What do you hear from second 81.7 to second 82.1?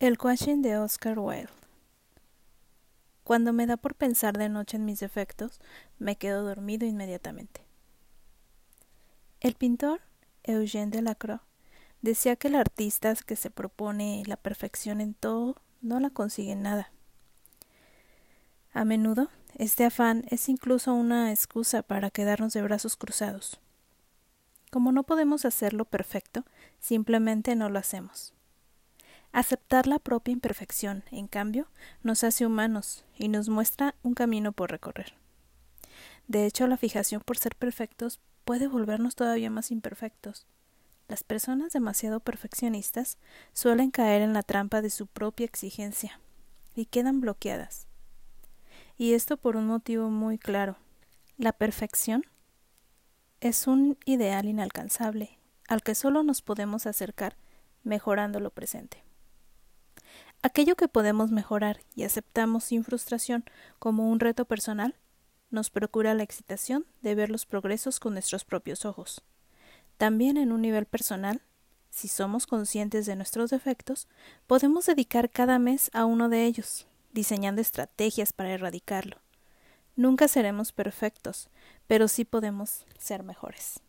pero